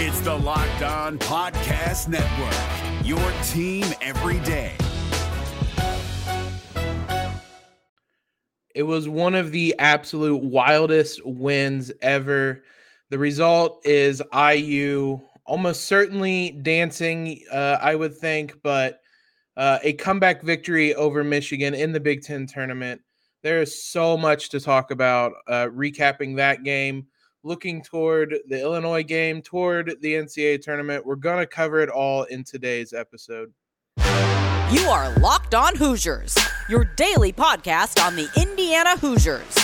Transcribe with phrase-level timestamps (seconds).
[0.00, 3.18] It's the Locked On Podcast Network, your
[3.48, 4.76] team every day.
[8.76, 12.62] It was one of the absolute wildest wins ever.
[13.10, 19.00] The result is IU almost certainly dancing, uh, I would think, but
[19.56, 23.00] uh, a comeback victory over Michigan in the Big Ten tournament.
[23.42, 25.32] There is so much to talk about.
[25.48, 27.08] Uh, recapping that game,
[27.48, 31.04] looking toward the Illinois game, toward the NCAA tournament.
[31.06, 33.52] We're going to cover it all in today's episode.
[34.70, 36.36] You are Locked On Hoosiers,
[36.68, 39.54] your daily podcast on the Indiana Hoosiers.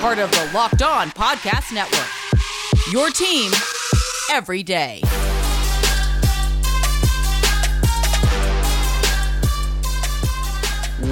[0.00, 2.08] Part of the Locked On Podcast Network.
[2.90, 3.52] Your team
[4.30, 5.02] every day.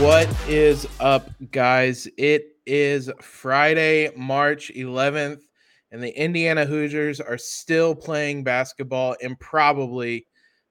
[0.00, 2.08] What is up, guys?
[2.16, 5.42] It is Friday, March 11th,
[5.90, 10.26] and the Indiana Hoosiers are still playing basketball and probably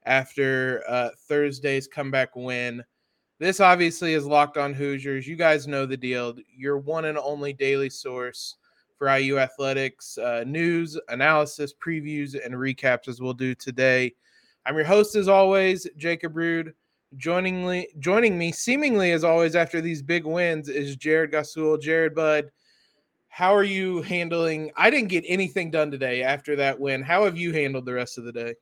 [0.05, 2.83] after uh, Thursday's comeback win.
[3.39, 5.27] This obviously is Locked On Hoosiers.
[5.27, 6.35] You guys know the deal.
[6.55, 8.55] Your one and only daily source
[8.97, 14.13] for IU athletics uh, news, analysis, previews, and recaps as we'll do today.
[14.65, 16.73] I'm your host as always, Jacob Rude.
[17.17, 21.81] Joining me, joining me seemingly as always after these big wins is Jared Gosule.
[21.81, 22.49] Jared Bud,
[23.27, 24.71] how are you handling?
[24.77, 27.01] I didn't get anything done today after that win.
[27.01, 28.55] How have you handled the rest of the day?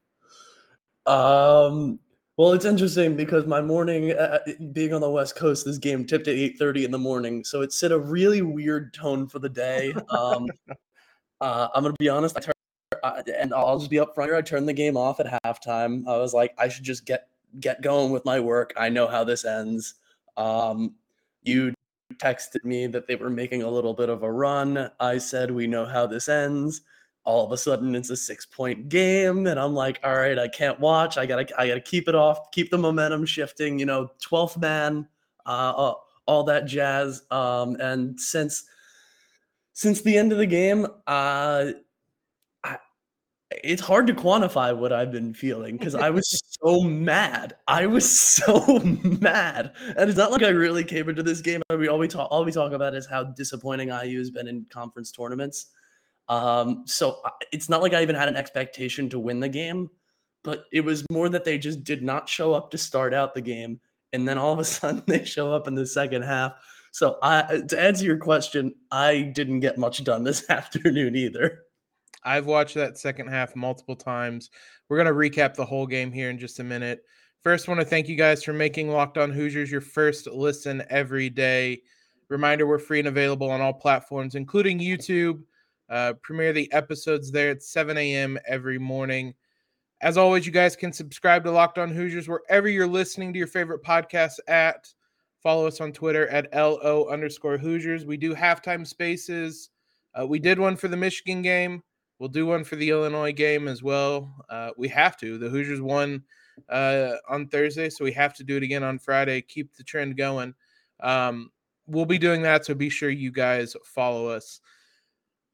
[1.05, 1.99] Um,
[2.37, 6.05] well, it's interesting because my morning, uh, uh being on the West Coast, this game
[6.05, 9.39] tipped at eight thirty in the morning, so it set a really weird tone for
[9.39, 9.93] the day.
[10.09, 10.47] Um,
[11.41, 12.53] uh, I'm gonna be honest, I turn,
[13.03, 14.35] uh, and I'll just be upfront here.
[14.35, 16.07] I turned the game off at halftime.
[16.07, 17.27] I was like, I should just get
[17.59, 18.73] get going with my work.
[18.77, 19.95] I know how this ends.
[20.37, 20.95] Um,
[21.43, 21.73] you
[22.15, 24.89] texted me that they were making a little bit of a run.
[24.99, 26.81] I said, we know how this ends.
[27.25, 30.47] All of a sudden, it's a six point game, and I'm like, all right, I
[30.47, 31.17] can't watch.
[31.17, 33.77] I gotta, I gotta keep it off, keep the momentum shifting.
[33.77, 35.07] You know, 12th man,
[35.45, 35.93] uh,
[36.25, 37.23] all that jazz.
[37.29, 38.63] Um, and since
[39.73, 41.71] since the end of the game, uh,
[43.51, 47.55] it's hard to quantify what I've been feeling because I was so mad.
[47.67, 51.61] I was so mad, and it's not like I really came into this game.
[51.69, 54.65] We all we talk all we talk about is how disappointing IU has been in
[54.69, 55.67] conference tournaments.
[56.27, 57.21] Um, so
[57.51, 59.89] it's not like I even had an expectation to win the game,
[60.43, 63.41] but it was more that they just did not show up to start out the
[63.41, 63.79] game,
[64.13, 66.53] and then all of a sudden they show up in the second half.
[66.91, 71.63] So I, to answer your question, I didn't get much done this afternoon either.
[72.23, 74.49] I've watched that second half multiple times.
[74.87, 77.03] We're going to recap the whole game here in just a minute.
[77.41, 81.29] First, want to thank you guys for making Locked On Hoosiers your first listen every
[81.29, 81.81] day.
[82.27, 85.41] Reminder we're free and available on all platforms, including YouTube.
[85.89, 88.37] Uh, premiere the episodes there at 7 a.m.
[88.45, 89.33] every morning.
[90.01, 93.47] As always, you guys can subscribe to Locked On Hoosiers wherever you're listening to your
[93.47, 94.87] favorite podcasts at.
[95.41, 98.05] Follow us on Twitter at LO underscore Hoosiers.
[98.05, 99.69] We do halftime spaces.
[100.13, 101.81] Uh, we did one for the Michigan game.
[102.19, 104.45] We'll do one for the Illinois game as well.
[104.49, 105.37] Uh, we have to.
[105.37, 106.23] The Hoosiers won
[106.67, 109.41] uh, on Thursday, so we have to do it again on Friday.
[109.41, 110.53] Keep the trend going.
[110.99, 111.49] Um,
[111.87, 114.59] we'll be doing that, so be sure you guys follow us.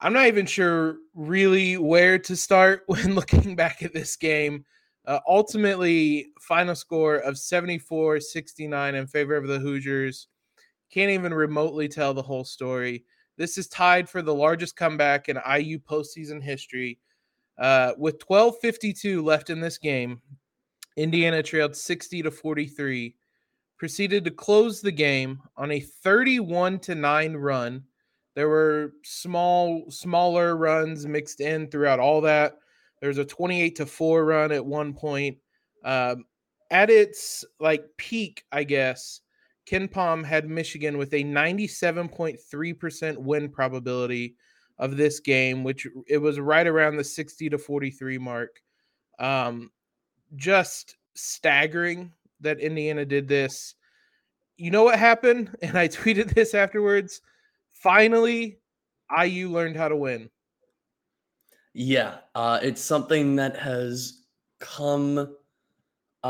[0.02, 4.66] I'm not even sure really where to start when looking back at this game.
[5.06, 10.28] Uh, ultimately, final score of 74 69 in favor of the Hoosiers.
[10.92, 13.06] Can't even remotely tell the whole story.
[13.38, 17.00] This is tied for the largest comeback in IU postseason history.
[17.57, 20.22] Uh, with 12:52 left in this game,
[20.97, 23.16] Indiana trailed 60 to 43,
[23.78, 27.84] proceeded to close the game on a 31 to 9 run.
[28.35, 32.57] There were small, smaller runs mixed in throughout all that.
[33.00, 35.38] There was a 28 to 4 run at one point.
[35.84, 36.25] Um,
[36.72, 39.22] at its like peak, I guess,
[39.66, 44.36] KenPom had Michigan with a 97.3% win probability
[44.78, 48.62] of this game, which it was right around the 60 to 43 mark.
[49.19, 49.72] Um,
[50.36, 52.12] just staggering
[52.42, 53.75] that Indiana did this.
[54.57, 55.56] You know what happened?
[55.62, 57.22] And I tweeted this afterwards.
[57.72, 58.60] Finally,
[59.24, 60.30] IU learned how to win.
[61.74, 64.22] Yeah, uh, it's something that has
[64.60, 65.36] come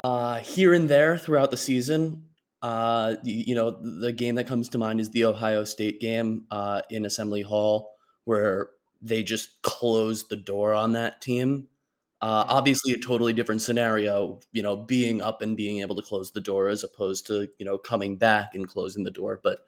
[0.04, 2.24] uh, here and there throughout the season.
[2.62, 6.46] Uh, you, you, know, the game that comes to mind is the Ohio State game
[6.52, 8.69] uh, in Assembly Hall, where
[9.02, 11.68] they just closed the door on that team.
[12.22, 16.31] Uh, obviously, a totally different scenario, you know, being up and being able to close
[16.31, 19.40] the door as opposed to, you know, coming back and closing the door.
[19.44, 19.60] But,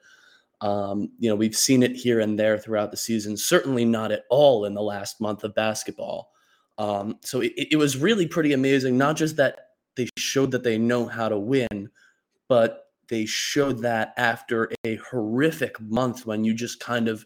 [0.60, 4.24] um, you know, we've seen it here and there throughout the season, certainly not at
[4.28, 6.32] all in the last month of basketball.
[6.78, 8.98] Um, so it, it was really pretty amazing.
[8.98, 11.90] Not just that they showed that they know how to win,
[12.48, 17.24] but they showed that after a horrific month when you just kind of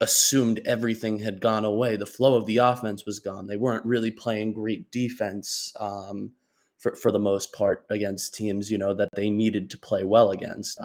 [0.00, 1.96] assumed everything had gone away.
[1.96, 3.46] The flow of the offense was gone.
[3.46, 6.32] They weren't really playing great defense um,
[6.78, 10.32] for, for the most part against teams, you know, that they needed to play well
[10.32, 10.80] against.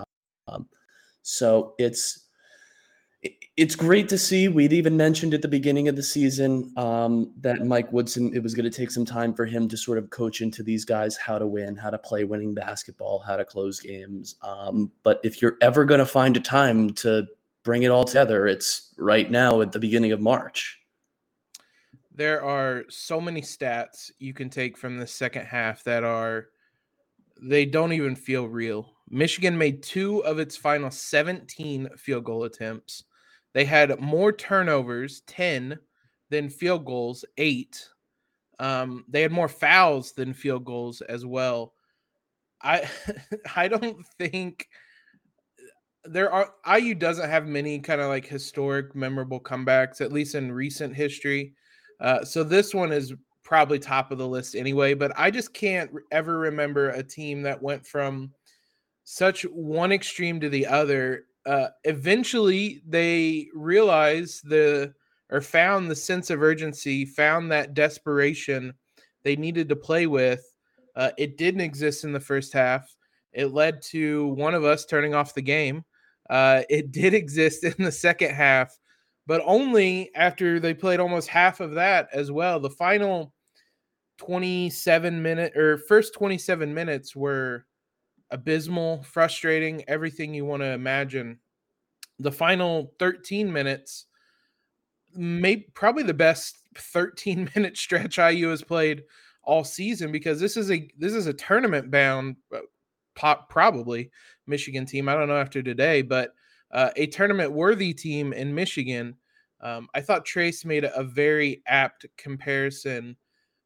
[0.48, 0.68] Um,
[1.24, 2.27] so it's
[3.58, 4.48] it's great to see.
[4.48, 8.54] We'd even mentioned at the beginning of the season um, that Mike Woodson, it was
[8.54, 11.40] going to take some time for him to sort of coach into these guys how
[11.40, 14.36] to win, how to play winning basketball, how to close games.
[14.44, 17.25] Um, but if you're ever going to find a time to
[17.64, 20.80] bring it all together, it's right now at the beginning of March.
[22.14, 26.48] There are so many stats you can take from the second half that are,
[27.42, 28.94] they don't even feel real.
[29.09, 33.04] Michigan made two of its final 17 field goal attempts.
[33.54, 35.80] They had more turnovers, 10,
[36.30, 37.88] than field goals, eight.
[38.59, 41.74] Um, they had more fouls than field goals as well.
[42.62, 42.89] I
[43.56, 44.68] I don't think
[46.04, 50.51] there are IU doesn't have many kind of like historic memorable comebacks, at least in
[50.51, 51.54] recent history.
[52.00, 53.13] Uh, so this one is
[53.44, 54.94] probably top of the list anyway.
[54.94, 58.31] But I just can't ever remember a team that went from
[59.09, 61.27] such one extreme to the other.
[61.45, 64.94] Uh, eventually, they realized the
[65.31, 68.74] or found the sense of urgency, found that desperation
[69.24, 70.44] they needed to play with.
[70.94, 72.94] Uh, it didn't exist in the first half.
[73.31, 75.86] It led to one of us turning off the game.
[76.30, 78.77] Uh, it did exist in the second half,
[79.25, 82.59] but only after they played almost half of that as well.
[82.59, 83.33] The final
[84.18, 87.65] 27 minute or first 27 minutes were
[88.32, 91.40] abysmal, frustrating, everything you want to imagine.
[92.20, 94.06] The final 13 minutes,
[95.16, 99.04] maybe probably the best 13 minute stretch IU has played
[99.44, 102.60] all season because this is a this is a tournament bound uh,
[103.16, 104.12] pop probably
[104.46, 105.08] Michigan team.
[105.08, 106.32] I don't know after today, but
[106.72, 109.16] uh, a tournament worthy team in Michigan.
[109.62, 113.16] Um, I thought Trayce made a, a very apt comparison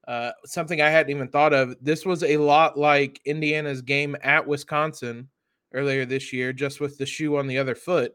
[0.08, 1.76] uh, something I hadn't even thought of.
[1.82, 5.30] This was a lot like Indiana's game at Wisconsin
[5.74, 8.14] earlier this year, just with the shoe on the other foot.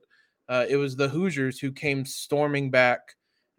[0.48, 3.14] Uh, it was the Hoosiers who came storming back,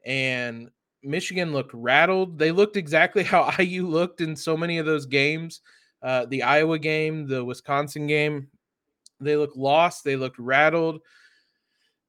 [0.05, 0.69] and
[1.03, 2.37] Michigan looked rattled.
[2.37, 5.61] They looked exactly how IU looked in so many of those games
[6.01, 8.47] uh, the Iowa game, the Wisconsin game.
[9.19, 11.01] They looked lost, they looked rattled.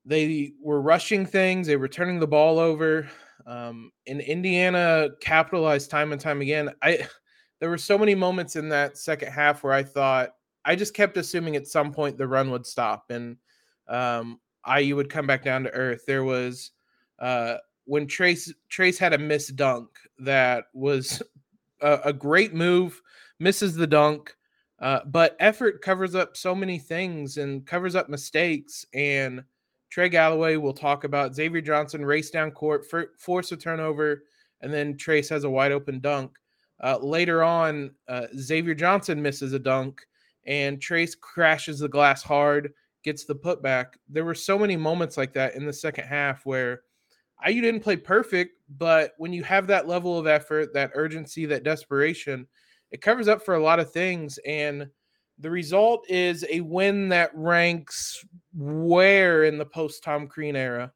[0.05, 3.09] They were rushing things, they were turning the ball over.
[3.49, 6.71] Um, and Indiana capitalized time and time again.
[6.83, 7.09] I
[7.61, 10.31] there were so many moments in that second half where I thought
[10.65, 13.37] I just kept assuming at some point the run would stop and
[13.89, 14.39] um,
[14.77, 16.05] IU would come back down to earth.
[16.07, 16.73] There was
[17.19, 17.57] uh,
[17.87, 21.23] when Trayce Trayce had a missed dunk that was
[21.81, 23.01] a, a great move,
[23.41, 24.37] misses the dunk,
[24.79, 29.43] uh, but effort covers up so many things and covers up mistakes and
[29.91, 34.25] Trey Galloway will talk about Xavier Johnson race down court, for, force a turnover,
[34.61, 36.37] and then Trayce has a wide open dunk.
[36.83, 40.01] Uh, later on, uh, Xavier Johnson misses a dunk,
[40.47, 43.95] and Trayce crashes the glass hard, gets the putback.
[44.09, 46.83] There were so many moments like that in the second half where
[47.47, 51.63] IU didn't play perfect, but when you have that level of effort, that urgency, that
[51.63, 52.47] desperation,
[52.91, 54.39] it covers up for a lot of things.
[54.47, 54.89] And
[55.39, 58.25] the result is a win that ranks
[58.55, 60.93] where in the post Tom Crean era?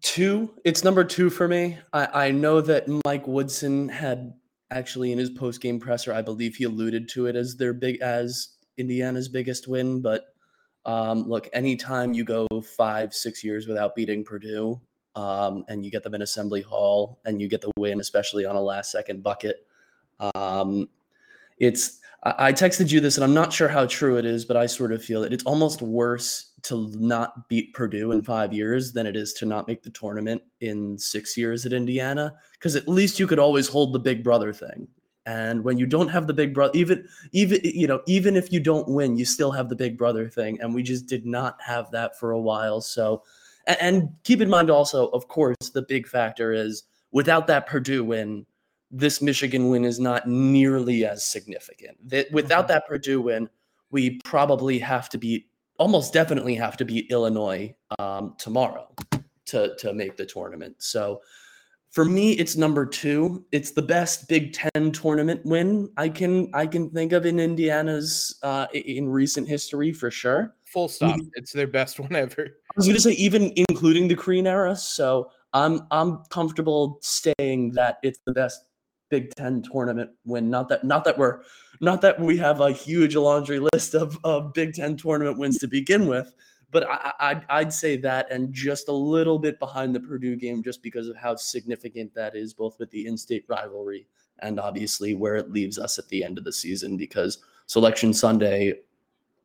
[0.00, 0.54] Two.
[0.64, 1.78] It's number two for me.
[1.92, 4.32] I, I know that Mike Woodson had
[4.70, 8.00] actually in his post game presser, I believe he alluded to it as their big
[8.00, 10.00] as Indiana's biggest win.
[10.00, 10.26] But
[10.84, 14.80] um, look, anytime you go five, six years without beating Purdue,
[15.14, 18.56] um, and you get them in Assembly Hall, and you get the win, especially on
[18.56, 19.66] a last second bucket,
[20.34, 20.88] um,
[21.58, 24.66] it's I texted you this, and I'm not sure how true it is, but I
[24.66, 29.06] sort of feel that it's almost worse to not beat Purdue in five years than
[29.06, 32.32] it is to not make the tournament in six years at Indiana.
[32.52, 34.86] Because at least you could always hold the big brother thing.
[35.26, 38.60] And when you don't have the big brother, even even you know, even if you
[38.60, 40.60] don't win, you still have the big brother thing.
[40.60, 42.80] And we just did not have that for a while.
[42.80, 43.22] So,
[43.66, 48.04] and, and keep in mind also, of course, the big factor is without that Purdue
[48.04, 48.46] win,
[48.92, 51.96] this Michigan win is not nearly as significant.
[52.08, 52.74] That without mm-hmm.
[52.74, 53.48] that Purdue win,
[53.90, 58.94] we probably have to beat, almost definitely have to beat Illinois um, tomorrow
[59.46, 60.76] to to make the tournament.
[60.78, 61.22] So
[61.90, 63.44] for me, it's number two.
[63.52, 68.38] It's the best Big Ten tournament win I can I can think of in Indiana's
[68.42, 70.54] uh, in recent history for sure.
[70.64, 71.18] Full stop.
[71.34, 72.46] It's their best one ever.
[72.46, 74.76] I was going to say even including the Crean era.
[74.76, 78.64] So I'm I'm comfortable saying that it's the best
[79.12, 80.48] Big Ten tournament win.
[80.48, 81.42] Not that not that we're
[81.82, 85.68] not that we have a huge laundry list of, of Big Ten tournament wins to
[85.68, 86.32] begin with,
[86.70, 90.62] but I, I I'd say that and just a little bit behind the Purdue game
[90.62, 94.06] just because of how significant that is, both with the in-state rivalry
[94.38, 96.96] and obviously where it leaves us at the end of the season.
[96.96, 98.78] Because Selection Sunday,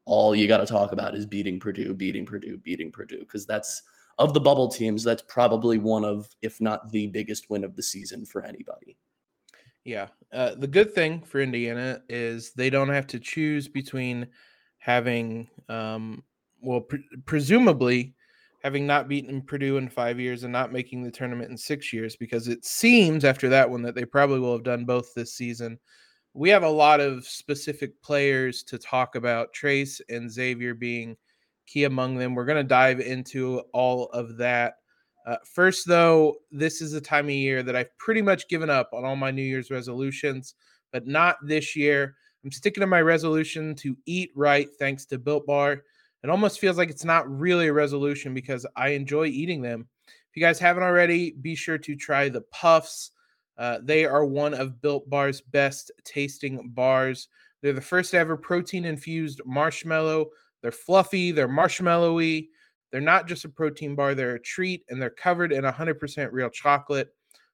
[0.06, 3.82] all you got to talk about is beating Purdue, beating Purdue, beating Purdue, because that's
[4.18, 7.84] of the bubble teams, that's probably one of, if not the biggest win of the
[7.84, 8.87] season for anybody.
[9.88, 10.08] Yeah.
[10.34, 14.28] Uh, the good thing for Indiana is they don't have to choose between
[14.80, 16.26] having, um,
[16.62, 18.14] well, pre- presumably
[18.64, 22.18] having not beaten Purdue in five years and not making the tournament in six years,
[22.18, 25.80] because it seems after that one that they probably will have done both this season.
[26.34, 31.16] We have a lot of specific players to talk about, Trayce and Xavier being
[31.66, 32.36] key among them.
[32.36, 34.74] We're going to dive into all of that.
[35.28, 38.90] Uh, first, though, this is a time of year that I've pretty much given up
[38.94, 40.56] on all my New Year's resolutions,
[40.94, 42.16] but not this year.
[42.46, 45.84] I'm sticking to my resolution to eat right thanks to Built Bar.
[46.24, 49.90] It almost feels like it's not really a resolution because I enjoy eating them.
[50.08, 53.12] If you guys haven't already, be sure to try the Puffs.
[53.58, 57.28] Uh, they are one of Built Bar's best tasting bars.
[57.62, 60.30] They're the first ever protein infused marshmallow
[60.62, 62.50] they're fluffy, they're marshmallowy.
[62.92, 66.50] They're not just a protein bar, they're a treat, and they're covered in 100% real
[66.50, 67.10] chocolate.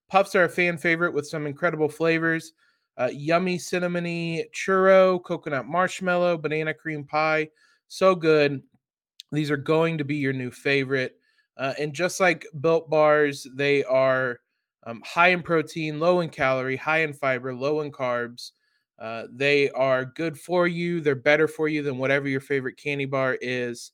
[0.10, 2.54] Puffs are a fan favorite with some incredible flavors
[2.98, 7.50] uh, yummy cinnamony churro, coconut marshmallow, banana cream pie.
[7.88, 8.62] So good.
[9.32, 11.16] These are going to be your new favorite.
[11.58, 14.40] Uh, and just like built bars, they are
[14.86, 18.52] um, high in protein, low in calorie, high in fiber, low in carbs.
[19.00, 21.02] Uh, they are good for you.
[21.02, 23.92] They're better for you than whatever your favorite candy bar is.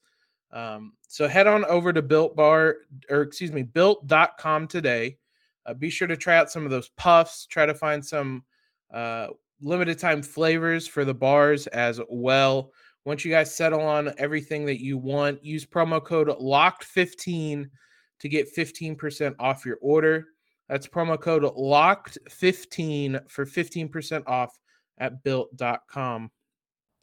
[0.52, 2.78] Um, so head on over to Built Bar,
[3.10, 5.18] or excuse me, built.com today.
[5.66, 7.46] Uh, be sure to try out some of those puffs.
[7.46, 8.44] Try to find some
[8.92, 9.28] uh,
[9.62, 12.72] limited time flavors for the bars as well.
[13.06, 17.70] Once you guys settle on everything that you want, use promo code LOCKED15
[18.20, 20.26] to get 15% off your order.
[20.68, 24.60] That's promo code LOCKED15 for 15% off
[24.98, 26.30] at built.com.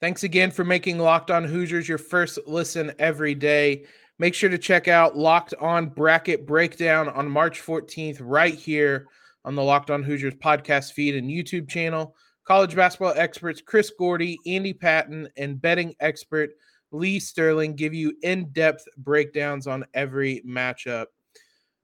[0.00, 3.84] Thanks again for making Locked On Hoosiers your first listen every day.
[4.18, 9.08] Make sure to check out Locked On Bracket Breakdown on March 14th, right here
[9.44, 12.14] on the Locked On Hoosiers podcast feed and YouTube channel.
[12.44, 16.48] College basketball experts Chris Gordy, Andy Patton, and betting expert
[16.92, 21.06] Lee Sterling give you in depth breakdowns on every matchup.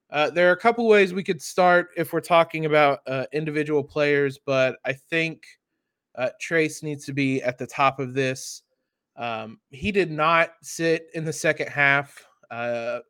[0.09, 3.85] Uh, there are a couple ways we could start if we're talking about uh, individual
[3.85, 5.43] players, but I think
[6.17, 8.63] uh, Trayce needs to be at the top of this.
[9.17, 13.01] Um, he did not sit in the second half, uh,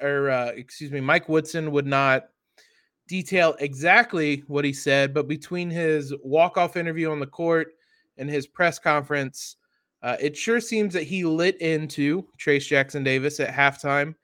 [0.00, 2.28] or uh, excuse me, Mike Woodson would not
[3.08, 7.68] detail exactly what he said, but between his walk-off interview on the court
[8.18, 9.56] and his press conference,
[10.02, 14.14] uh, it sure seems that he lit into Trayce Jackson Davis at halftime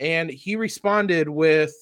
[0.00, 1.74] and he responded with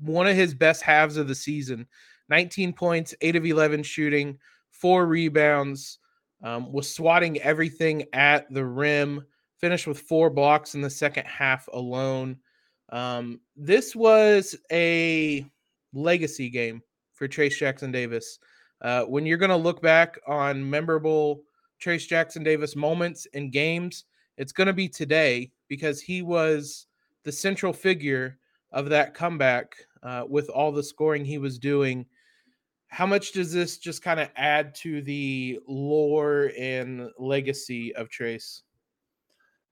[0.00, 1.86] one of his best halves of the season
[2.28, 4.38] 19 points, 8 of 11 shooting,
[4.70, 5.98] four rebounds,
[6.42, 9.24] um, was swatting everything at the rim,
[9.58, 12.36] finished with four blocks in the second half alone.
[12.90, 15.46] Um, this was a
[15.92, 18.38] legacy game for Trayce Jackson Davis.
[18.82, 21.42] Uh, when you're going to look back on memorable
[21.82, 24.04] Trayce Jackson Davis moments and games,
[24.36, 26.86] it's going to be today because he was
[27.22, 28.38] the central figure
[28.72, 32.04] of that comeback uh, with all the scoring he was doing.
[32.94, 38.62] How much does this just kind of add to the lore and legacy of Trayce?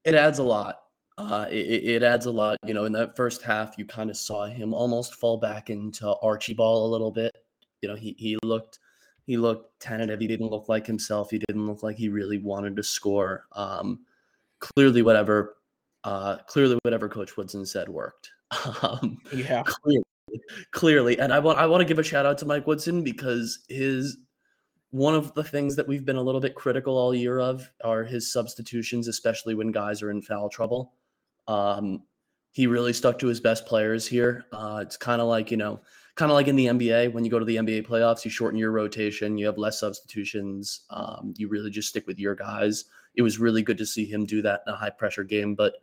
[0.05, 0.81] It adds a lot.
[1.17, 2.57] Uh, it, it, adds a lot.
[2.67, 6.13] You know, in that first half, you kind of saw him almost fall back into
[6.21, 7.31] Archie Ball a little bit.
[7.81, 8.81] You know, he he looked
[9.25, 10.19] he looked tentative.
[10.19, 11.31] He didn't look like himself.
[11.31, 13.45] He didn't look like he really wanted to score.
[13.53, 14.01] Um,
[14.59, 15.59] clearly, whatever
[16.03, 18.31] uh, clearly whatever Coach Woodson said worked.
[18.83, 20.03] Um, yeah, clearly,
[20.71, 23.61] clearly, and I want I want to give a shout out to Mike Woodson because
[23.69, 24.19] his
[24.91, 28.05] one of the things that we've been a little bit critical all year of are
[28.05, 30.93] his substitutions, especially when guys are in foul trouble.
[31.49, 32.03] Um,
[32.53, 34.45] he really stuck to his best players here.
[34.53, 35.81] Uh, it's kind of like you know,
[36.15, 38.59] kind of like in the NBA when you go to the NBA playoffs, you shorten
[38.59, 42.85] your rotation, you have less substitutions, um, you really just stick with your guys.
[43.15, 45.75] It was really good to see him do that in a high pressure game, but.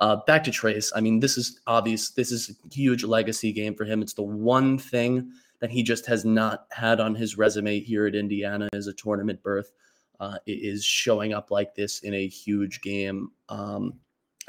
[0.00, 2.10] Uh, back to Trayce, I mean, this is obvious.
[2.10, 4.00] This is a huge legacy game for him.
[4.00, 8.14] It's the one thing that he just has not had on his resume here at
[8.14, 9.72] Indiana as a tournament berth.
[10.20, 13.92] Uh, is showing up like this in a huge game, um,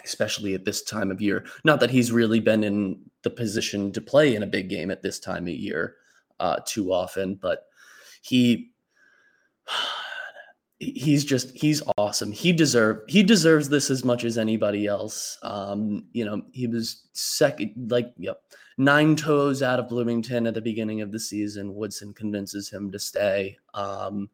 [0.03, 1.45] especially at this time of year.
[1.63, 5.01] Not that he's really been in the position to play in a big game at
[5.01, 5.95] this time of year
[6.39, 7.65] uh, too often, but
[8.21, 8.71] he
[10.79, 12.31] he's just he's awesome.
[12.31, 15.37] He deserve he deserves this as much as anybody else.
[15.43, 18.41] Um, you know, he was second, like yep,
[18.77, 21.75] nine toes out of Bloomington at the beginning of the season.
[21.75, 23.57] Woodson convinces him to stay.
[23.73, 24.29] Um,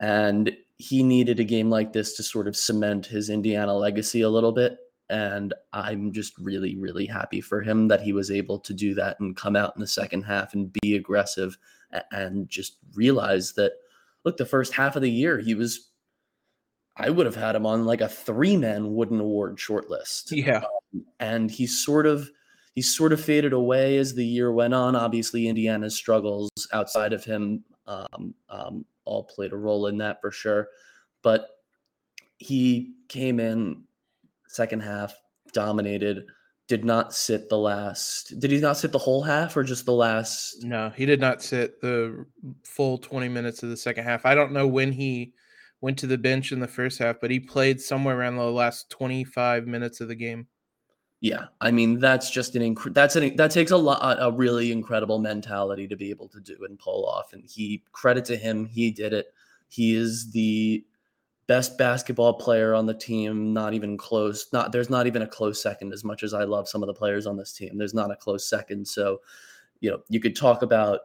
[0.00, 4.30] and he needed a game like this to sort of cement his Indiana legacy a
[4.30, 4.76] little bit.
[5.10, 9.20] And I'm just really, really happy for him that he was able to do that
[9.20, 11.56] and come out in the second half and be aggressive
[12.10, 13.72] and just realize that,
[14.24, 15.90] look, the first half of the year, he was,
[16.96, 20.32] I would have had him on like a three man Wooden Award shortlist.
[20.32, 20.64] Yeah.
[20.94, 22.30] Um, and he sort of,
[22.74, 24.96] he sort of faded away as the year went on.
[24.96, 30.30] Obviously, Indiana's struggles outside of him um, um, all played a role in that for
[30.30, 30.68] sure.
[31.22, 31.48] But
[32.38, 33.84] he came in
[34.48, 35.14] second half,
[35.52, 36.26] dominated,
[36.66, 38.38] did not sit the last.
[38.40, 40.62] Did he not sit the whole half or just the last?
[40.62, 42.24] No, he did not sit the
[42.64, 44.24] full 20 minutes of the second half.
[44.24, 45.34] I don't know when he
[45.82, 48.88] went to the bench in the first half, but he played somewhere around the last
[48.88, 50.46] 25 minutes of the game.
[51.24, 54.70] Yeah, I mean that's just an inc- that's an that takes a lot a really
[54.70, 57.32] incredible mentality to be able to do and pull off.
[57.32, 59.32] And he credit to him, he did it.
[59.68, 60.84] He is the
[61.46, 63.54] best basketball player on the team.
[63.54, 64.48] Not even close.
[64.52, 65.94] Not there's not even a close second.
[65.94, 68.16] As much as I love some of the players on this team, there's not a
[68.16, 68.86] close second.
[68.86, 69.22] So,
[69.80, 71.00] you know, you could talk about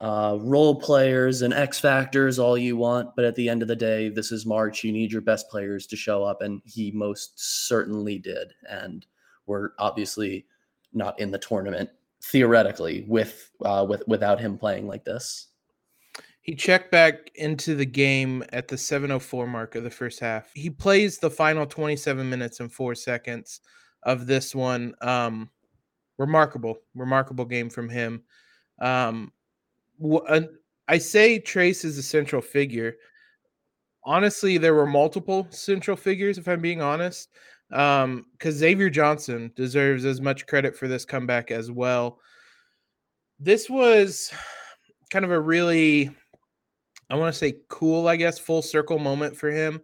[0.00, 3.76] uh, role players and X factors all you want, but at the end of the
[3.76, 4.82] day, this is March.
[4.82, 8.52] You need your best players to show up, and he most certainly did.
[8.68, 9.06] And
[9.50, 10.46] we're obviously
[10.92, 11.90] not in the tournament
[12.22, 15.48] theoretically with uh, with without him playing like this.
[16.42, 20.50] He checked back into the game at the 704 mark of the first half.
[20.54, 23.60] He plays the final 27 minutes and 4 seconds
[24.04, 24.94] of this one.
[25.02, 25.50] Um
[26.16, 28.22] remarkable, remarkable game from him.
[28.80, 29.32] Um
[30.88, 32.94] I say Trayce is a central figure.
[34.04, 37.28] Honestly, there were multiple central figures if I'm being honest.
[37.72, 42.18] Um, because Xavier Johnson deserves as much credit for this comeback as well.
[43.38, 44.32] This was
[45.10, 46.10] kind of a really,
[47.08, 49.80] I want to say cool, I guess, full circle moment for him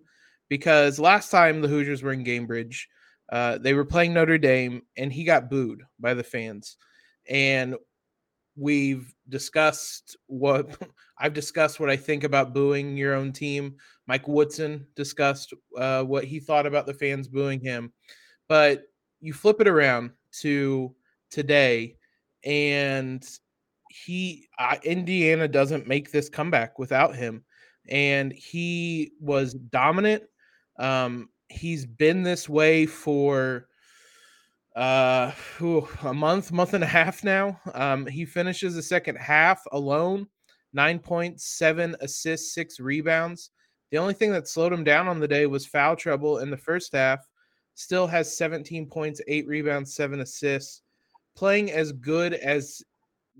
[0.48, 2.82] because last time the Hoosiers were in Gainbridge,
[3.32, 6.76] uh, they were playing Notre Dame and he got booed by the fans.
[7.28, 7.76] And
[8.56, 10.76] we've discussed what
[11.18, 13.76] I've discussed what I think about booing your own team.
[14.06, 17.92] Mike Woodson discussed uh, what he thought about the fans booing him.
[18.48, 18.84] But
[19.20, 20.94] you flip it around to
[21.30, 21.96] today,
[22.44, 23.26] and
[23.90, 27.44] he uh, Indiana doesn't make this comeback without him,
[27.88, 30.24] and he was dominant.
[30.78, 33.68] Um, he's been this way for
[34.76, 37.58] uh whew, a month month and a half now.
[37.74, 40.28] Um he finishes the second half alone
[40.76, 43.50] 9.7 assists six rebounds.
[43.90, 46.56] The only thing that slowed him down on the day was foul trouble in the
[46.58, 47.26] first half.
[47.74, 50.82] Still has 17 points eight rebounds seven assists.
[51.34, 52.82] Playing as good as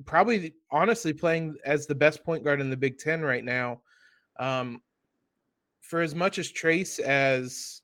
[0.07, 3.83] probably honestly playing as the best point guard in the big ten right now.
[4.39, 4.81] Um
[5.83, 7.83] for as much as Trayce as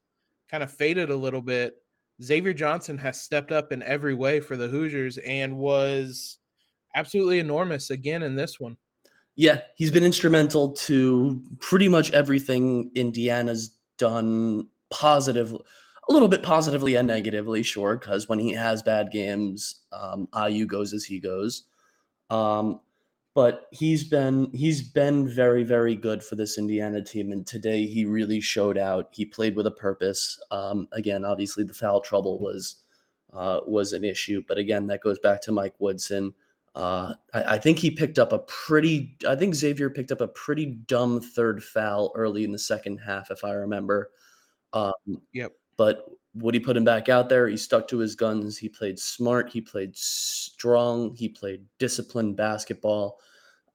[0.51, 1.75] kind of faded a little bit
[2.23, 6.39] Xavier Johnson has stepped up in every way for the Hoosiers and was
[6.95, 8.77] absolutely enormous again in this one.
[9.35, 16.97] Yeah, he's been instrumental to pretty much everything Indiana's done positive, a little bit positively
[16.97, 21.65] and negatively, sure, because when he has bad games, um, IU goes as he goes.
[22.29, 22.81] Um,
[23.35, 28.05] but he's been he's been very very good for this Indiana team, and today he
[28.05, 29.09] really showed out.
[29.13, 30.39] He played with a purpose.
[30.51, 32.77] Um, again, obviously the foul trouble was
[33.33, 36.35] uh, was an issue, but again that goes back to Mike Woodson.
[36.75, 39.17] Uh, I, I, think he picked up a pretty.
[39.29, 43.31] I think Xavier picked up a pretty dumb third foul early in the second half,
[43.31, 44.11] if I remember.
[44.73, 44.93] Um,
[45.35, 45.53] yep.
[45.77, 47.49] But Woody put him back out there.
[47.49, 48.57] He stuck to his guns.
[48.57, 49.51] He played smart.
[49.51, 51.15] He played strong.
[51.15, 53.19] He played disciplined basketball.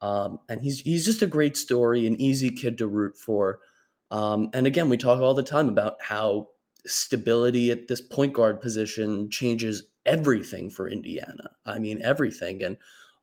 [0.01, 3.59] Um, and he's he's just a great story, an easy kid to root for.
[4.11, 6.49] Um, and again, we talk all the time about how
[6.85, 11.51] stability at this point guard position changes everything for Indiana.
[11.65, 12.63] I mean, everything.
[12.63, 12.77] And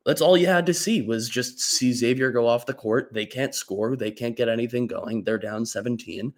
[0.05, 3.13] that's all you had to see was just see Xavier go off the court.
[3.13, 5.25] They can't score, they can't get anything going.
[5.25, 6.33] They're down 17.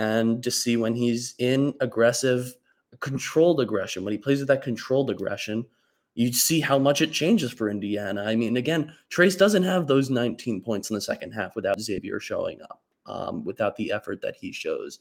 [0.00, 2.54] And to see when he's in aggressive,
[3.00, 5.66] controlled aggression, when he plays with that controlled aggression,
[6.14, 8.24] you see how much it changes for Indiana.
[8.24, 12.18] I mean, again, Trayce doesn't have those 19 points in the second half without Xavier
[12.18, 15.00] showing up, um, without the effort that he shows.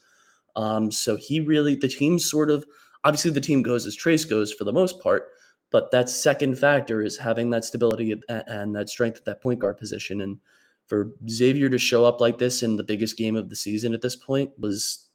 [0.58, 2.66] Um, so he really, the team sort of,
[3.06, 5.30] obviously the team goes as Trayce goes for the most part,
[5.72, 9.78] but that second factor is having that stability and that strength at that point guard
[9.78, 10.20] position.
[10.20, 10.40] And
[10.90, 14.02] for Xavier to show up like this in the biggest game of the season at
[14.02, 15.08] this point was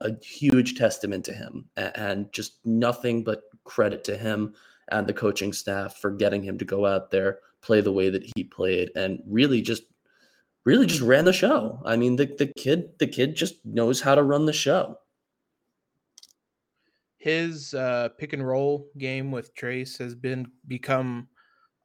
[0.00, 4.54] a huge testament to him and just nothing but credit to him
[4.90, 8.24] and the coaching staff for getting him to go out there, play the way that
[8.34, 9.82] he played, and really just
[10.64, 11.80] really just ran the show.
[11.84, 14.98] I mean, the, the kid, the kid just knows how to run the show.
[17.16, 21.28] His uh, pick and roll game with Trayce has been become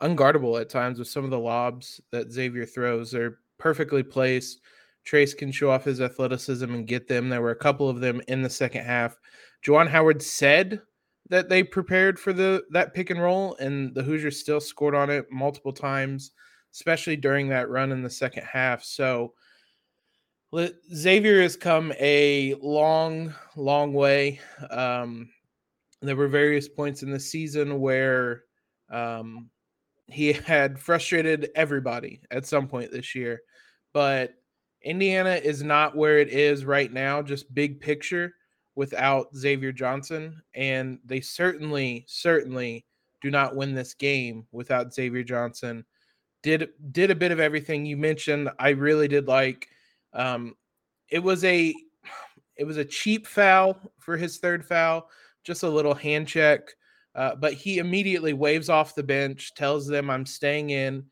[0.04, 3.12] unguardable at times with some of the lobs that Xavier throws.
[3.12, 4.62] They're perfectly placed.
[5.06, 7.30] Trayce can show off his athleticism and get them.
[7.30, 9.18] There were a couple of them in the second half.
[9.66, 10.82] Juwan Howard said
[11.30, 15.10] that they prepared for the that pick and roll, and the Hoosiers still scored on
[15.10, 16.32] it multiple times,
[16.74, 18.84] especially during that run in the second half.
[18.84, 19.34] So
[20.94, 24.40] Xavier has come a long, long way.
[24.70, 25.30] Um,
[26.02, 28.44] there were various points in the season where
[28.92, 29.50] um,
[30.14, 33.42] he had frustrated everybody at some point this year,
[33.94, 34.36] but
[34.84, 38.34] Indiana is not where it is right now, just big picture
[38.76, 40.42] without Xavier Johnson.
[40.56, 42.86] And they certainly, certainly
[43.22, 45.86] do not win this game without Xavier Johnson.
[46.42, 48.50] Did did a bit of everything you mentioned.
[48.60, 49.70] I really did like
[50.12, 50.56] um
[51.10, 51.74] it was a
[52.58, 55.10] it was a cheap foul for his third foul,
[55.46, 56.62] just a little hand check.
[57.16, 61.06] Uh, but he immediately waves off the bench, tells them I'm staying in.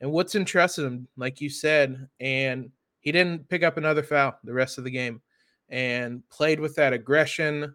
[0.00, 4.52] And what's interested him, like you said, and he didn't pick up another foul the
[4.52, 5.22] rest of the game
[5.68, 7.74] and played with that aggression,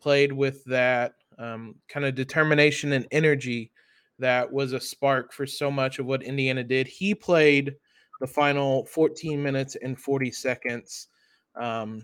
[0.00, 3.72] played with that um, kind of determination and energy
[4.18, 6.86] that was a spark for so much of what Indiana did.
[6.86, 7.74] He played
[8.20, 11.08] the final 14 minutes and 40 seconds.
[11.56, 12.02] Um,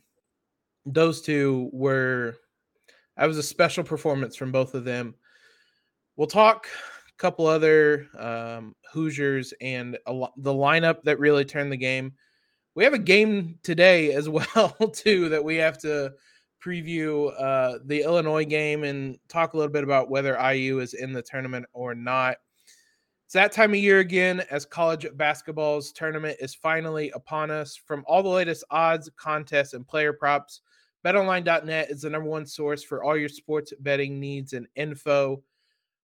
[0.85, 2.37] those two were,
[3.19, 5.15] that was a special performance from both of them.
[6.17, 12.13] We'll talk a couple other um, Hoosiers and the lineup that really turned the game
[12.79, 16.13] we have a game today as well too that we have to
[16.65, 21.13] preview uh, the Illinois game and talk a little bit about whether IU is in
[21.13, 22.37] the tournament or not.
[23.25, 27.75] It's that time of year again as college basketball's tournament is finally upon us.
[27.75, 30.61] From all the latest odds, contests, and player props,
[31.05, 35.43] betonline.net is the number one source for all your sports betting needs and info.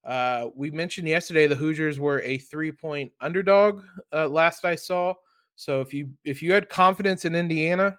[0.04, 5.14] Uh, we mentioned yesterday the Hoosiers were a three point underdog uh, last I saw.
[5.56, 7.96] So if you if you had confidence in Indiana,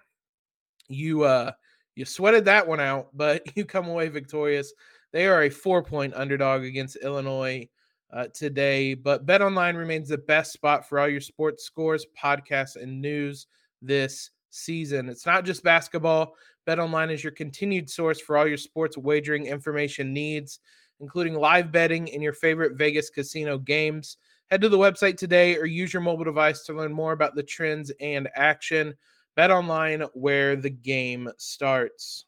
[0.88, 1.52] you uh
[1.94, 4.72] you sweated that one out, but you come away victorious.
[5.12, 7.68] They are a four point underdog against Illinois
[8.12, 8.94] uh, today.
[8.94, 13.46] But Bet Online remains the best spot for all your sports scores, podcasts, and news
[13.82, 15.08] this season.
[15.08, 16.34] It's not just basketball.
[16.66, 20.58] Bet Online is your continued source for all your sports wagering information needs,
[20.98, 24.16] including live betting in your favorite Vegas casino games.
[24.50, 27.42] Head to the website today or use your mobile device to learn more about the
[27.44, 28.94] trends and action.
[29.38, 32.24] BetOnline, where the game starts.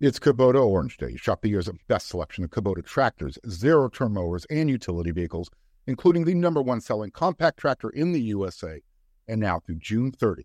[0.00, 1.16] It's Kubota Orange Day.
[1.16, 5.50] Shop the year's best selection of Kubota tractors, zero turn mowers, and utility vehicles,
[5.86, 8.80] including the number one selling compact tractor in the USA.
[9.26, 10.44] And now through June 30,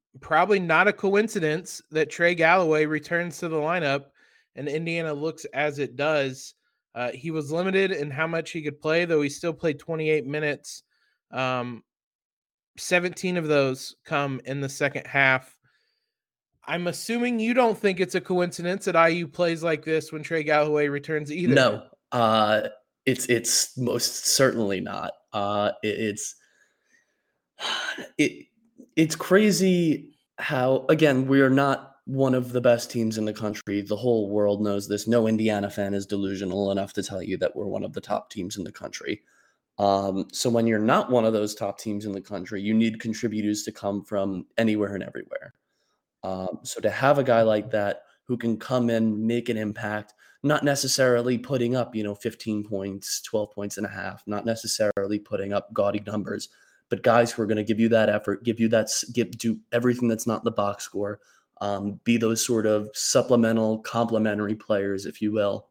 [0.19, 4.05] probably not a coincidence that Trey Galloway returns to the lineup
[4.55, 6.53] and Indiana looks as it does.
[6.93, 10.25] Uh, he was limited in how much he could play, though he still played 28
[10.25, 10.83] minutes.
[11.31, 11.83] Um,
[12.77, 15.57] 17 of those come in the second half.
[16.65, 20.43] I'm assuming you don't think it's a coincidence that IU plays like this when Trey
[20.43, 21.55] Galloway returns either.
[21.55, 22.67] No, uh,
[23.05, 25.13] it's it's most certainly not.
[25.33, 26.35] Uh, it, it's
[28.17, 28.47] it
[28.95, 33.81] it's crazy how again we are not one of the best teams in the country.
[33.81, 35.07] The whole world knows this.
[35.07, 38.29] No Indiana fan is delusional enough to tell you that we're one of the top
[38.29, 39.21] teams in the country.
[39.77, 42.99] Um, so when you're not one of those top teams in the country, you need
[42.99, 45.53] contributors to come from anywhere and everywhere.
[46.23, 50.13] Um, so to have a guy like that who can come in, make an impact,
[50.43, 55.19] not necessarily putting up, you know, 15 points, 12 points and a half, not necessarily
[55.19, 56.49] putting up gaudy numbers,
[56.91, 59.57] but guys who are going to give you that effort, give you that, give, do
[59.71, 61.21] everything that's not the box score,
[61.61, 65.69] um, be those sort of supplemental, complementary players, if you will.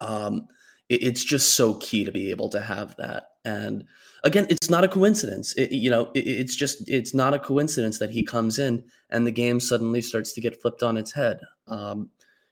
[0.00, 0.48] Um,
[0.88, 3.24] it, it's just so key to be able to have that.
[3.44, 3.84] And
[4.24, 5.52] again, it's not a coincidence.
[5.54, 9.26] It, you know, it, it's just it's not a coincidence that he comes in and
[9.26, 11.38] the game suddenly starts to get flipped on its head.
[11.68, 12.08] Um,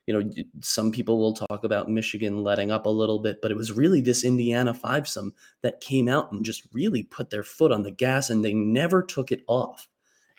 [0.08, 0.30] you know,
[0.62, 4.00] some people will talk about Michigan letting up a little bit, but it was really
[4.00, 8.30] this Indiana fivesome that came out and just really put their foot on the gas
[8.30, 9.86] and they never took it off.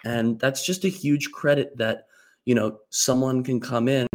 [0.04, 2.08] And that's just a huge credit that,
[2.46, 4.08] you know, someone can come in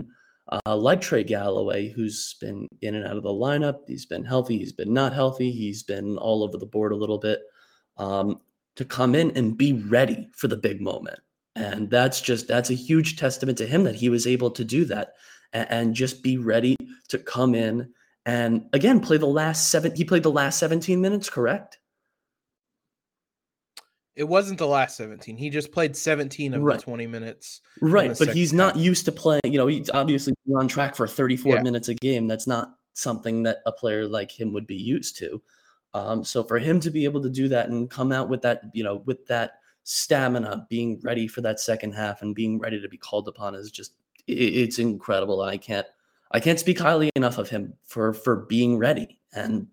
[0.67, 3.83] uh, like Trey Galloway, who's been in and out of the lineup.
[3.87, 7.19] He's been healthy, he's been not healthy, he's been all over the board a little
[7.19, 7.43] bit.
[7.97, 8.41] Um,
[8.75, 11.21] to come in and be ready for the big moment.
[11.55, 14.85] And that's just, that's a huge testament to him that he was able to do
[14.87, 15.13] that
[15.55, 16.77] and, and just be ready
[17.09, 17.89] to come in
[18.27, 19.95] and again play the last seven.
[19.95, 21.79] He played the last 17 minutes, correct?
[24.17, 25.37] It wasn't the last 17.
[25.37, 26.79] He just played 17 of right.
[26.79, 27.63] the 20 minutes.
[27.81, 28.59] Right, but he's half.
[28.59, 29.41] not used to playing.
[29.45, 31.63] You know, he's obviously on track for 34 yeah.
[31.63, 32.29] minutes a game.
[32.29, 35.43] That's not something that a player like him would be used to.
[35.95, 38.63] Um, so for him to be able to do that and come out with that,
[38.73, 42.89] you know, with that stamina, being ready for that second half and being ready to
[42.89, 43.95] be called upon is just
[44.27, 45.43] it's incredible.
[45.43, 45.87] And I can't
[46.31, 49.19] I can't speak highly enough of him for for being ready.
[49.33, 49.69] And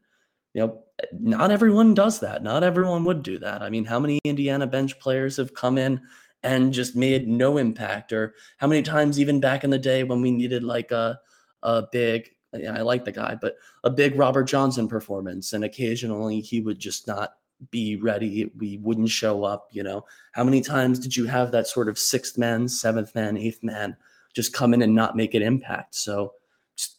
[0.54, 0.84] you know,
[1.14, 2.44] not everyone does that.
[2.44, 3.62] Not everyone would do that.
[3.62, 6.02] I mean, how many Indiana bench players have come in
[6.44, 8.12] and just made no impact?
[8.12, 11.20] Or how many times, even back in the day when we needed like a
[11.64, 16.60] a big I like the guy, but a big Robert Johnson performance, and occasionally he
[16.60, 17.36] would just not
[17.70, 18.52] be ready.
[18.58, 19.70] We wouldn't show up.
[19.72, 23.38] You know, how many times did you have that sort of sixth man, seventh man,
[23.38, 23.96] eighth man
[24.34, 25.96] just come in and not make an impact?
[25.96, 26.34] So,
[26.76, 26.98] just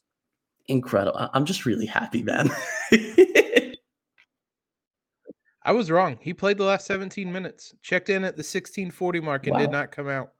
[0.66, 1.28] incredible.
[1.32, 2.50] I'm just really happy, man.
[5.64, 6.18] I was wrong.
[6.20, 7.74] He played the last 17 minutes.
[7.82, 9.60] Checked in at the 1640 mark and wow.
[9.60, 10.32] did not come out.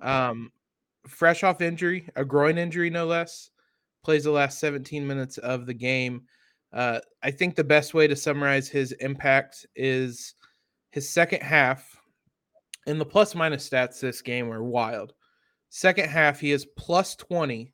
[0.00, 0.50] Um,
[1.06, 3.50] fresh off injury, a groin injury no less.
[4.02, 6.22] Plays the last 17 minutes of the game.
[6.72, 10.34] Uh, I think the best way to summarize his impact is
[10.90, 11.96] his second half.
[12.86, 15.14] And the plus minus stats this game were wild.
[15.76, 17.72] Second half, he is plus 20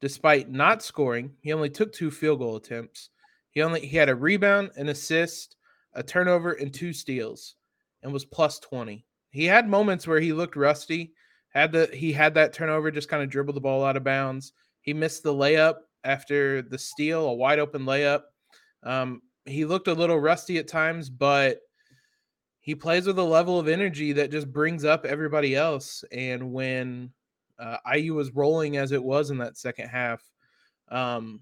[0.00, 1.32] despite not scoring.
[1.40, 3.10] He only took two field goal attempts.
[3.50, 5.56] He only he had a rebound, an assist,
[5.92, 7.56] a turnover, and two steals,
[8.04, 9.04] and was plus 20.
[9.30, 11.14] He had moments where he looked rusty.
[11.48, 14.52] Had the he had that turnover, just kind of dribbled the ball out of bounds.
[14.80, 18.22] He missed the layup after the steal, a wide open layup.
[18.84, 21.58] Um, he looked a little rusty at times, but
[22.60, 26.04] he plays with a level of energy that just brings up everybody else.
[26.12, 27.10] And when
[27.62, 30.20] uh, IU was rolling as it was in that second half,
[30.90, 31.40] um,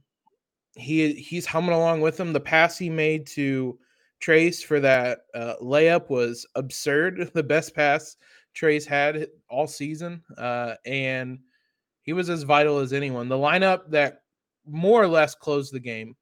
[0.74, 2.32] he he's humming along with them.
[2.32, 3.78] The pass he made to
[4.22, 7.30] Trayce for that uh, layup was absurd.
[7.34, 8.16] The best pass
[8.54, 11.38] Trayce had all season, uh, and
[12.02, 13.28] he was as vital as anyone.
[13.28, 14.22] The lineup that
[14.66, 16.16] more or less closed the game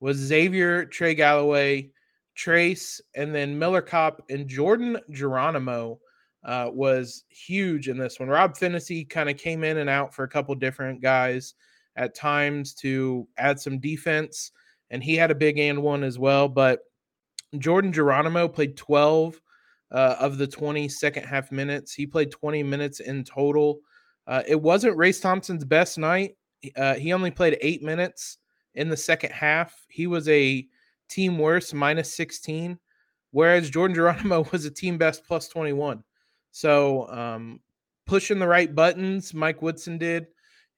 [0.00, 1.90] was Xavier, Trey Galloway,
[2.36, 6.00] Trayce, and then Miller Kopp and Jordan Geronimo
[6.44, 8.28] uh, was huge in this one.
[8.28, 11.54] Rob Phinisee kind of came in and out for a couple different guys
[11.96, 14.52] at times to add some defense,
[14.90, 16.48] and he had a big and one as well.
[16.48, 16.80] But
[17.58, 19.40] Jordan Geronimo played 12
[19.92, 21.92] uh, of the 20 second half minutes.
[21.92, 23.80] He played 20 minutes in total.
[24.26, 26.36] Uh, it wasn't Race Thompson's best night.
[26.76, 28.38] Uh, he only played eight minutes
[28.74, 29.84] in the second half.
[29.88, 30.66] He was a
[31.08, 32.78] team worst minus 16,
[33.32, 36.02] whereas Jordan Geronimo was a team best plus 21.
[36.52, 37.60] So um,
[38.06, 40.26] pushing the right buttons, Mike Woodson did,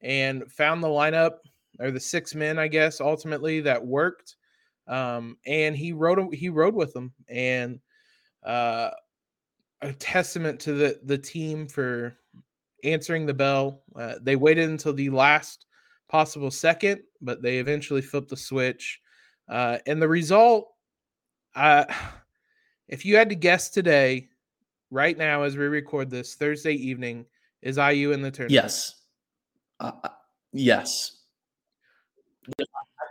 [0.01, 1.37] and found the lineup
[1.79, 4.35] or the six men, I guess, ultimately that worked
[4.87, 7.79] um, and he rode he rode with them, and
[8.45, 8.91] uh,
[9.81, 12.17] a testament to the the team for
[12.83, 13.81] answering the bell.
[13.95, 15.65] Uh, they waited until the last
[16.07, 18.99] possible second, but they eventually flipped the switch,
[19.49, 20.71] uh, and the result.
[21.55, 21.85] Uh,
[22.87, 24.29] if you had to guess today,
[24.91, 27.25] right now as we record this Thursday evening,
[27.61, 28.51] is IU in the tournament?
[28.51, 28.95] Yes.
[29.79, 30.09] Uh, uh
[30.53, 31.15] yes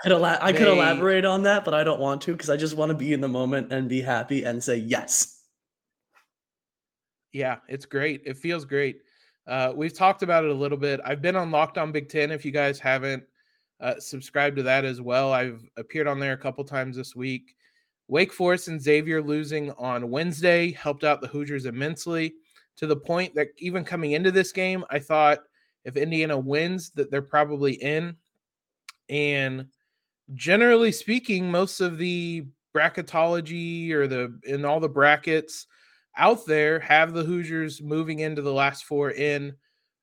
[0.05, 2.77] could ela- I could elaborate on that, but I don't want to because I just
[2.77, 5.41] want to be in the moment and be happy and say yes.
[7.33, 8.23] Yeah, it's great.
[8.27, 8.99] It feels great.
[9.47, 11.01] Uh, we've talked about it a little bit.
[11.05, 12.31] I've been on Locked On Big Ten.
[12.31, 13.25] If you guys haven't
[13.81, 17.57] uh, subscribed to that as well, I've appeared on there a couple times this week
[18.15, 22.35] Wake Forest and Xavier losing on Wednesday helped out the Hoosiers immensely
[22.77, 25.41] to the point that even coming into this game, I thought
[25.85, 28.15] if Indiana wins, that they're probably in.
[29.09, 29.67] And
[30.37, 35.67] generally speaking, most of the bracketology or the in all the brackets
[36.17, 39.57] out there have the Hoosiers moving into the last four in.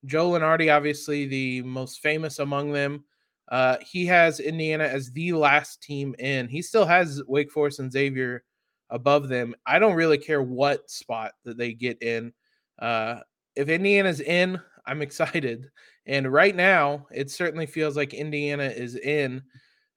[0.04, 3.04] Joe Lunardi, obviously the most famous among them.
[3.52, 6.48] Uh, he has Indiana as the last team in.
[6.48, 8.44] He still has Wake Forest and Xavier
[8.88, 9.54] above them.
[9.66, 12.32] I don't really care what spot that they get in.
[12.78, 13.20] Uh,
[13.54, 15.70] if Indiana's in, I'm excited.
[16.06, 19.42] And right now, it certainly feels like Indiana is in.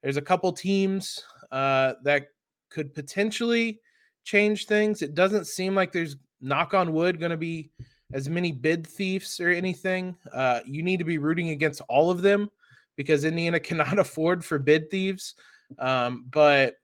[0.02, 2.26] There's a couple teams uh, that
[2.68, 3.80] could potentially
[4.24, 5.00] change things.
[5.00, 7.70] It doesn't seem like there's knock on wood going to be
[8.12, 10.14] as many bid thieves or anything.
[10.30, 12.50] Uh, you need to be rooting against all of them
[12.96, 15.34] because Indiana cannot afford for bid thieves.
[15.78, 16.74] Um, but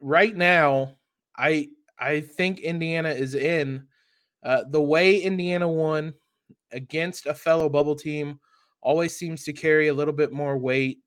[0.00, 0.96] right now,
[1.36, 3.86] I I think Indiana is in.
[4.42, 6.12] Uh, the way Indiana won
[6.72, 8.38] against a fellow bubble team
[8.82, 10.98] always seems to carry a little bit more weight.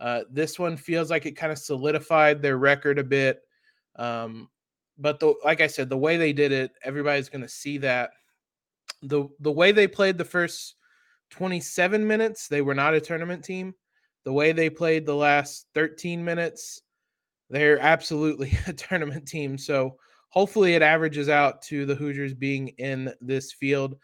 [0.00, 3.40] Uh, this one feels like it kind of solidified their record a bit.
[3.96, 4.48] Um,
[4.96, 8.10] but the, like I said, the way they did it, everybody's going to see that.
[9.02, 10.76] the The way they played the first
[11.30, 13.74] 27 minutes, they were not a tournament team.
[14.24, 16.82] The way they played the last 13 minutes,
[17.50, 19.58] they're absolutely a tournament team.
[19.58, 19.96] So
[20.30, 23.96] hopefully it averages out to the Hoosiers being in this field.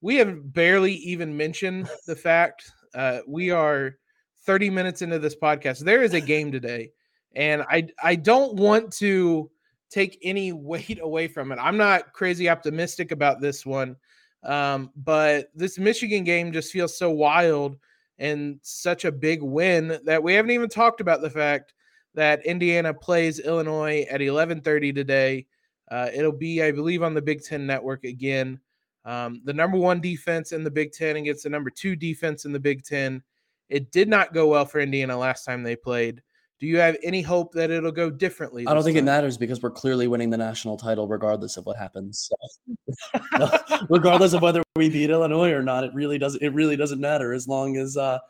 [0.00, 3.96] We have barely even mentioned the fact uh, we are
[4.44, 5.80] 30 minutes into this podcast.
[5.80, 6.90] There is a game today,
[7.34, 9.50] and I I don't want to
[9.90, 11.58] take any weight away from it.
[11.60, 13.96] I'm not crazy optimistic about this one,
[14.42, 17.76] um, but this Michigan game just feels so wild
[18.22, 21.74] and such a big win that we haven't even talked about the fact
[22.14, 25.46] that Indiana plays Illinois at 11:30 today.
[25.90, 28.60] Uh, it'll be, I believe, on the Big Ten Network again.
[29.04, 32.52] Um, the number one defense in the Big Ten against the number two defense in
[32.52, 33.24] the Big Ten.
[33.68, 36.22] It did not go well for Indiana last time they played.
[36.62, 38.68] Do you have any hope that it'll go differently?
[38.68, 39.02] I don't think time?
[39.02, 42.30] it matters because we're clearly winning the national title regardless of what happens.
[42.30, 43.50] So.
[43.88, 46.40] regardless of whether we beat Illinois or not, it really doesn't.
[46.40, 48.20] It really doesn't matter as long as uh,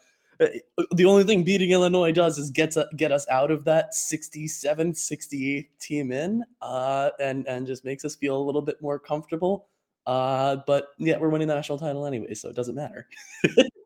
[0.40, 0.60] eh,
[0.92, 4.94] the only thing beating Illinois does is get to, get us out of that 67,
[4.94, 9.66] 68 team in, uh, and and just makes us feel a little bit more comfortable.
[10.06, 13.06] Uh, but yeah, we're winning the national title anyway, so it doesn't matter.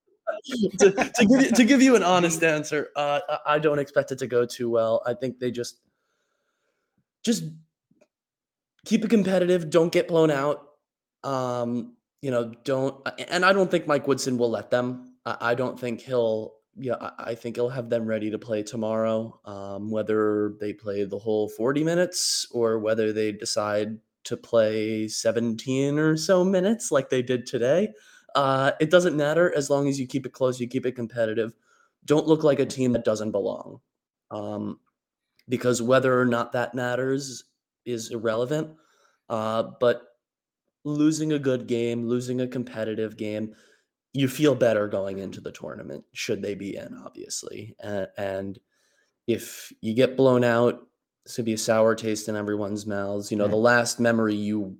[0.79, 4.19] to, to, give you, to give you an honest answer, uh, I don't expect it
[4.21, 5.03] to go too well.
[5.05, 5.81] I think they just
[7.25, 7.45] just
[8.85, 9.69] keep it competitive.
[9.69, 10.69] Don't get blown out.
[11.25, 13.07] Um, you know, don't.
[13.29, 15.17] And I don't think Mike Woodson will let them.
[15.27, 16.55] I, I don't think he'll.
[16.79, 19.41] Yeah, I, think he'll have them ready to play tomorrow.
[19.47, 25.99] Um, whether they play the whole forty minutes or whether they decide to play seventeen
[25.99, 27.89] or so minutes like they did today.
[28.37, 31.55] Uh, it doesn't matter as long as you keep it close, you keep it competitive.
[32.05, 33.81] Don't look like a team that doesn't belong.
[34.31, 34.79] Um,
[35.49, 37.45] because whether or not that matters
[37.87, 38.71] is irrelevant.
[39.29, 40.03] Uh, but
[40.85, 43.55] losing a good game, losing a competitive game,
[44.13, 47.75] you feel better going into the tournament, should they be in, obviously.
[47.81, 48.59] And, and
[49.27, 50.87] if you get blown out,
[51.25, 53.31] it's gonna be a sour taste in everyone's mouths.
[53.33, 54.79] You know, the last memory you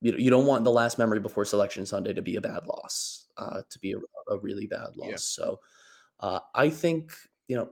[0.00, 3.26] you, you don't want the last memory before selection Sunday to be a bad loss,
[3.36, 3.98] uh, to be a,
[4.32, 5.08] a really bad loss.
[5.10, 5.16] Yeah.
[5.16, 5.60] So
[6.20, 7.12] uh, I think
[7.48, 7.70] you know,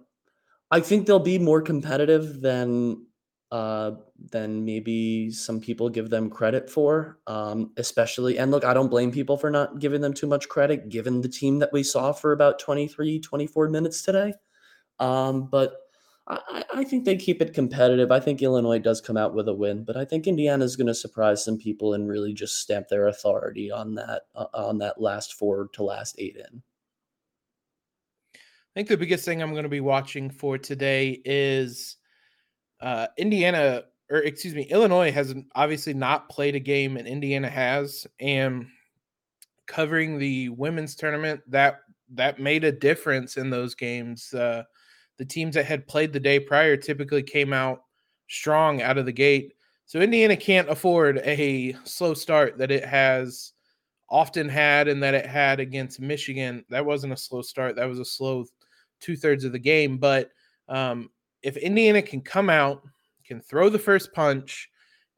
[0.70, 3.06] I think they'll be more competitive than
[3.52, 3.92] uh,
[4.32, 7.20] than maybe some people give them credit for.
[7.26, 10.88] Um, especially, and look, I don't blame people for not giving them too much credit,
[10.88, 14.34] given the team that we saw for about 23, 24 minutes today.
[14.98, 15.76] Um, but
[16.28, 18.10] I, I think they keep it competitive.
[18.10, 20.88] I think Illinois does come out with a win, but I think Indiana is going
[20.88, 25.00] to surprise some people and really just stamp their authority on that uh, on that
[25.00, 26.62] last four to last eight in.
[28.34, 28.38] I
[28.74, 31.96] think the biggest thing I'm going to be watching for today is
[32.80, 38.06] uh, Indiana, or excuse me, Illinois has obviously not played a game, and Indiana has,
[38.20, 38.66] and
[39.66, 41.80] covering the women's tournament that
[42.14, 44.34] that made a difference in those games.
[44.34, 44.64] Uh,
[45.18, 47.82] the teams that had played the day prior typically came out
[48.28, 49.52] strong out of the gate.
[49.86, 53.52] So Indiana can't afford a slow start that it has
[54.10, 56.64] often had and that it had against Michigan.
[56.70, 57.76] That wasn't a slow start.
[57.76, 58.44] That was a slow
[59.00, 59.98] two thirds of the game.
[59.98, 60.30] But
[60.68, 61.10] um,
[61.42, 62.82] if Indiana can come out,
[63.24, 64.70] can throw the first punch,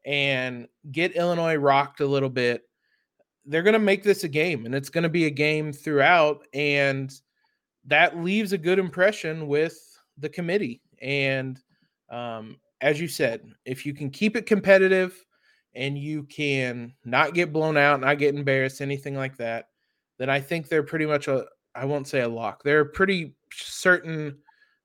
[0.05, 2.63] and get Illinois rocked a little bit,
[3.45, 6.41] they're going to make this a game, and it's going to be a game throughout.
[6.53, 7.13] And
[7.85, 9.88] that leaves a good impression with
[10.19, 10.81] the committee.
[11.01, 11.59] And
[12.09, 15.25] um, as you said, if you can keep it competitive
[15.75, 19.69] and you can not get blown out, not get embarrassed, anything like that,
[20.17, 21.45] then I think they're pretty much a
[21.75, 22.63] I won't say a lock.
[22.63, 24.37] They're pretty certain.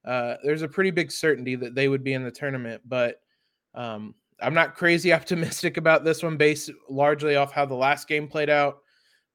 [0.05, 3.21] Uh, there's a pretty big certainty that they would be in the tournament, but
[3.75, 8.29] um, I'm not crazy optimistic about this one, based largely off how the last game
[8.29, 8.79] played out.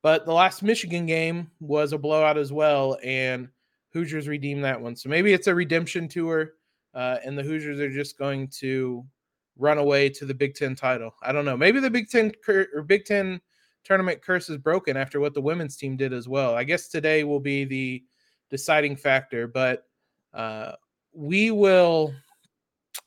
[0.01, 3.49] But the last Michigan game was a blowout as well, and
[3.93, 4.95] Hoosiers redeemed that one.
[4.95, 6.53] So maybe it's a redemption tour,
[6.93, 9.05] uh, and the Hoosiers are just going to
[9.57, 11.13] run away to the Big Ten title.
[11.21, 11.57] I don't know.
[11.57, 13.41] Maybe the Big Ten cur- or Big Ten
[13.83, 16.55] tournament curse is broken after what the women's team did as well.
[16.55, 18.03] I guess today will be the
[18.49, 19.85] deciding factor, but
[20.33, 20.73] uh,
[21.13, 22.13] we will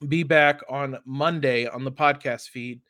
[0.09, 2.81] be back on Monday on the podcast feed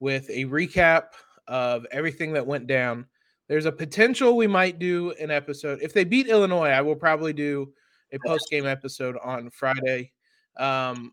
[0.00, 1.10] with a recap
[1.46, 3.06] of everything that went down.
[3.48, 5.80] There's a potential we might do an episode.
[5.82, 7.72] If they beat Illinois, I will probably do
[8.12, 10.12] a post game episode on Friday.
[10.58, 11.12] Um,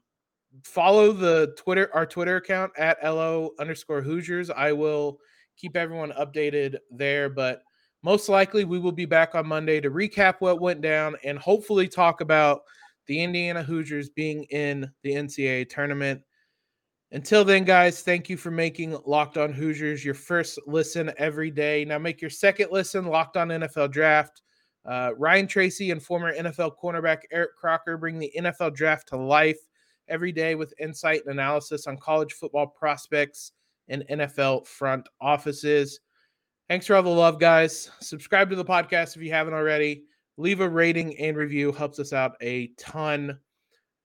[0.64, 4.50] follow the Twitter, our Twitter account at LO underscore Hoosiers.
[4.50, 5.20] I will
[5.58, 7.64] keep everyone updated there, but
[8.04, 11.88] most likely we will be back on Monday to recap what went down and hopefully
[11.88, 12.62] talk about
[13.08, 16.22] the Indiana Hoosiers being in the NCAA tournament.
[17.12, 21.86] Until then, guys, thank you for making Locked On Hoosiers your first listen every day.
[21.86, 24.42] Now make your second listen Locked On NFL Draft.
[24.86, 29.60] Uh, Ryan Tracy and former NFL cornerback Eric Crocker bring the NFL Draft to life
[30.08, 33.52] every day with insight and analysis on college football prospects
[33.88, 36.00] and NFL front offices.
[36.68, 37.92] Thanks for all the love, guys.
[38.00, 40.04] Subscribe to the podcast if you haven't already.
[40.38, 43.40] Leave a rating and review, helps us out a ton.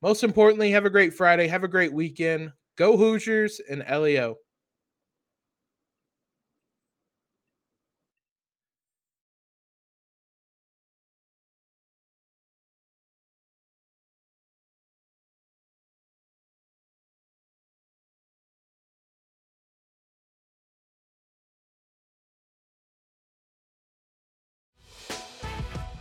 [0.03, 1.49] Most importantly, have a great Friday.
[1.49, 2.53] Have a great weekend.
[2.81, 4.37] Go Hoosiers and LEO.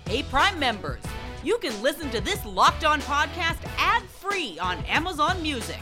[0.07, 1.03] Hey, Prime members,
[1.43, 5.82] you can listen to this Locked On podcast ad free on Amazon Music.